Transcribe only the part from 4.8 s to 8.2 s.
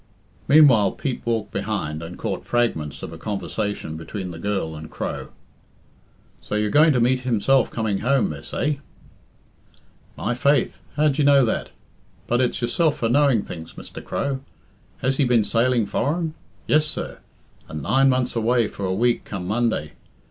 Crow. "So you're going to meet himself coming